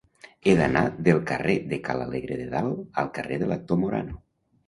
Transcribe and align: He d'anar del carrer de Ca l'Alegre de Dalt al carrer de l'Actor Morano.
He 0.45 0.53
d'anar 0.59 0.81
del 1.07 1.19
carrer 1.31 1.57
de 1.73 1.77
Ca 1.89 1.97
l'Alegre 1.99 2.39
de 2.41 2.47
Dalt 2.55 2.99
al 3.03 3.13
carrer 3.19 3.37
de 3.43 3.51
l'Actor 3.53 3.81
Morano. 3.85 4.19